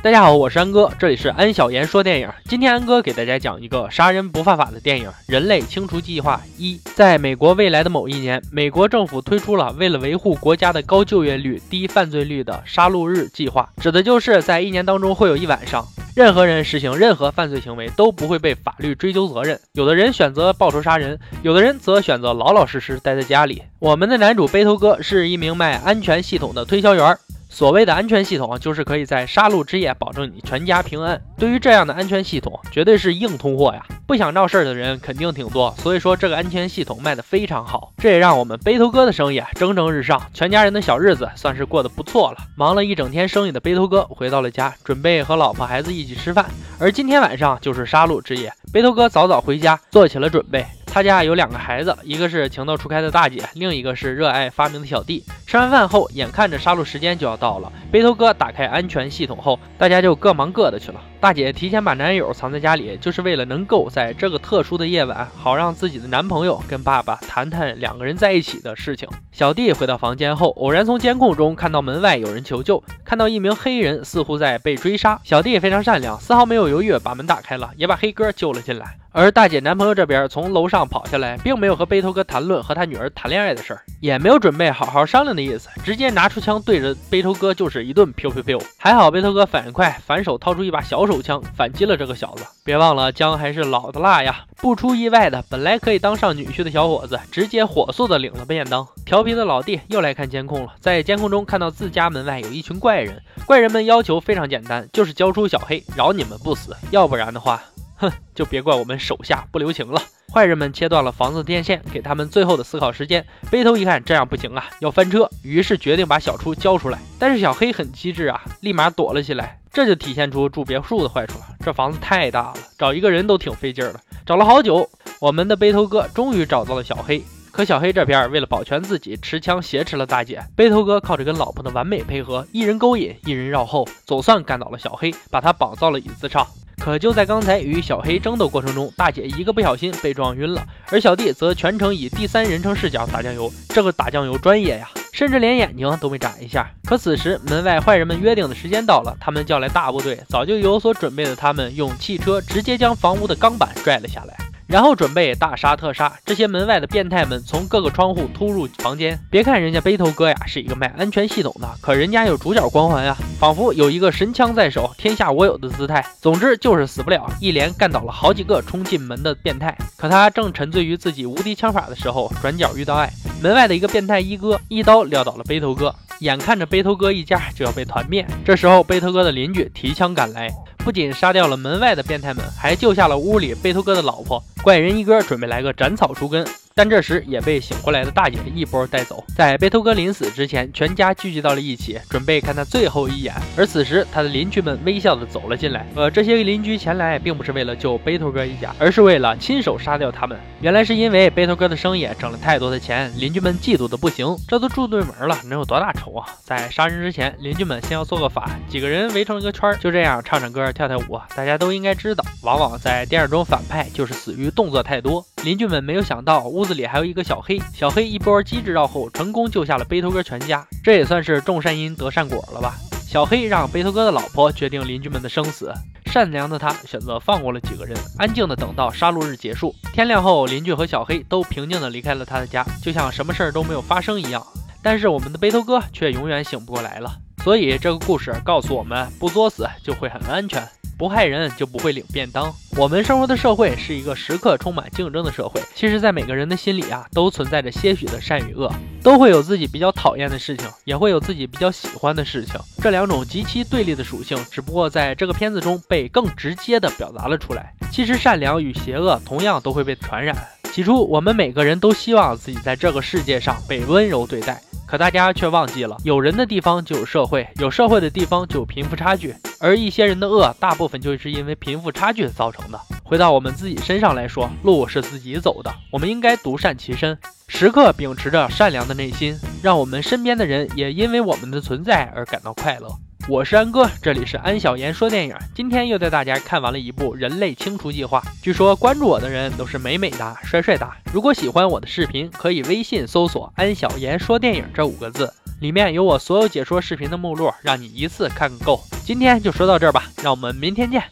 [0.00, 2.30] 大家好，我是安哥，这里是安小言说电影。
[2.44, 6.76] 今天安哥给大家讲一个杀人不犯法的电影《人类清除计划一》。
[6.94, 15.84] 在美国未来的某一年，美国政府推出了为了维护国家的高就业率、低犯罪率的杀戮日计划，指的就是在一年当中会有一晚上，
[16.14, 19.60] 任何人实行任何犯罪行为都不会被法律追究责任。
[19.72, 23.64] 有的人选择报仇杀人，有的人则选择老老实实待在家里。
[23.80, 27.18] 我们的男主背头哥是一名卖安全系统的推销员。
[27.48, 31.20] 所谓的安全系统，就是可以在杀戮之夜保证你全家平安。
[31.36, 33.84] 对于这样的安全系统，绝对是硬通货呀！
[34.06, 37.92] 不想闹事儿的人肯定挺多，所以说这个安全系统卖的非常好。
[37.98, 42.38] 这也让我们背头哥的生意蒸蒸日上，全家人的小日子算是过得不错了。
[42.56, 46.46] 忙了一整天生意的背头哥回到了家，准备和老婆孩子一起吃饭。
[46.78, 50.64] 而今天晚上就是杀戮之夜，背头哥早早回家做起了准备。
[50.90, 55.24] 他家有两个孩子，一个是情窦初开的大姐，另一个是热爱发明的小弟。
[55.46, 61.00] 吃完饭后，眼看着杀戮时间就要到了，背头哥打开安全系统后，大家就各忙各的去了。
[61.20, 69.08] 大姐提前把男友藏在家里，就是为了能够在这个特殊的夜晚，好让自己的男朋友跟爸爸谈谈两个人在一起的事情。
[69.32, 75.18] 小弟回到房间后，偶然从监控中看到门外有人求救，看到一名黑人似乎在被追杀。
[75.24, 78.98] 小弟非常善良，丝毫没有犹豫，把门打开了，也把黑哥救了进来。
[79.10, 88.56] 而大姐男朋友这边从楼上跑下来，并没有和背头哥谈论和他女儿谈恋爱的事儿，也没有准备好好商量的意思，直接拿出枪对着背头哥就是一顿飘飘飘。
[88.76, 91.08] 还好背头哥反应快，反手掏出一把小。
[91.08, 94.44] 手枪反击了这个小子，别忘了姜还是老的辣呀！
[94.58, 98.86] 不出意外的，本来可以当上女婿的小伙子，直接火速的领了便当。
[99.06, 107.62] 调皮的老弟又来看监控了，在监控中看到自家门外有一群怪人，怪人们要求非常简单，就是交出小黑，饶你们不死，要不然的话，
[107.96, 110.02] 哼，就别怪我们手下不留情了。
[110.32, 113.24] 坏人们切断了房子的电线，给他们最后的思考时间。
[113.50, 116.98] 背头一看这样不行啊，要翻车，于是决定把小初交出来。
[117.18, 119.58] 但是小黑很机智啊，立马躲了起来。
[119.72, 121.44] 这就体现出住别墅的坏处了。
[121.64, 124.00] 这房子太大了，找一个人都挺费劲儿的。
[124.26, 127.22] 找了好久，我们的背头哥终于找到了小黑。
[127.50, 130.42] 可小黑这边为了保全自己，持枪挟持了大姐。
[130.54, 136.46] 背头哥靠着跟老婆的完美配合，一人勾引，一人绕后，总算干倒了小黑，把他绑到了椅子上。
[136.88, 143.52] 可就在刚才与小黑争斗过程中，大姐一个不小心被撞晕了，而小弟则全程以第三人称视角打酱油。
[143.68, 146.66] 这个打酱油专业呀，甚至连眼睛都没眨一下。
[146.84, 154.47] 可此时门外坏人们约定的时间到了，他们叫来大部队，早就有所准备的他们用汽车直接将房屋的钢板拽了下来。
[154.68, 159.18] 然后准备大杀特杀这些门外的变态们，从各个窗户突入房间。
[159.30, 166.04] 别看人家背头哥呀是一个卖安全系统的，可人家有主角光环呀，仿佛有一个神枪在手，天下我有的姿态。
[166.20, 169.74] 总之就是死不了，一连干倒了好几个冲进门的变态。
[169.96, 173.10] 可他正沉醉于自己无敌枪法的时候，转角遇到爱，
[173.42, 178.26] 门外的一个变态一哥一刀撂倒了背头哥，眼看着背头哥一家就要被团灭。
[178.44, 180.52] 这时候背头哥的邻居提枪赶来。
[180.88, 184.42] 不仅杀掉了门外的变态们，还救下了屋里背头哥的老婆。
[184.62, 186.42] 怪人一哥准备来个斩草除根。
[186.78, 189.24] 但这时也被醒过来的大姐一波带走。
[189.34, 193.34] 在背头哥临死之前，全家聚集到了一起，准备看他最后一眼。
[193.56, 195.84] 而此时，他的邻居们微笑的走了进来。
[195.96, 200.38] 呃，这些邻居前来并不是为了救背头哥一家，而是为了亲手杀掉他们。
[200.60, 204.36] 原来是因为背头哥的生意挣了太多的钱，邻居们嫉妒的不行。
[204.46, 206.28] 这都住对门了，能有多大仇啊？
[206.44, 211.20] 在杀人之前，邻居们先要做个法，几个人围成一个圈，就这样唱唱歌、跳跳舞。
[211.34, 215.26] 大家都应该知道，往往在电影中反派就是死于动作太多。
[215.42, 222.74] 邻居们没有想到屋子里还有一个小黑，小黑一波机智绕后，成功救下了背头哥全家，这也算是种善因得善果了吧？
[223.08, 225.72] 小黑让背头哥的老婆决定邻居们的生死，
[226.04, 229.74] 善良的他选择放过了几个人，安静的等到杀戮日结束。
[229.94, 234.46] 天亮后，邻居和小黑都平静的离开了他的家，就像什么事儿都没有发生一样。
[234.82, 237.10] 但是我们的背头哥却永远醒不过来了。
[237.42, 240.62] 所以这个故事告诉我们，不作死就会很安全。
[240.98, 242.52] 不害人就不会领便当。
[242.76, 245.60] 我们生活的社会是一个时刻充满竞争的社会。
[245.74, 248.70] 其实，在每个人的心里啊，都存在着些许的善与恶，
[249.02, 252.60] 都会有自己比较讨厌的事情，也会有自己比较喜欢的事情。
[252.82, 257.72] 这两种极其对立的属性，只不过在这个片子中被更直接的表达了出来。
[257.92, 260.36] 其实，善良与邪恶同样都会被传染。
[260.78, 264.62] 起初，我们每个人都希望自己在这个世界上被温柔对待。
[264.86, 272.80] 可大家却忘记了，有人的地方就有社会，有社会的地方就有贫富差距，而一些人的恶，大部分就是因为贫富差距造成的。
[273.02, 282.88] 回到我们自己身上来说，路是自己走的，我们应该独善其身，时刻秉持着善良的内心，让我们身边的人也因为我们的存在而感到快乐。
[283.30, 285.36] 我是安哥，这里是安小言说电影。
[285.54, 288.20] 今天又带大家看完了一部《人类清除计划》。
[288.42, 290.96] 据说关注我的人都是美美哒、帅帅哒。
[291.12, 295.30] 如果喜欢我的视频，可以微信搜索“安小言说电影”这五个字。
[295.60, 298.80] 里面有我所有解说视频的目录，让你一次看个够。
[299.04, 301.02] 今天就说到这儿吧，让我们明天见。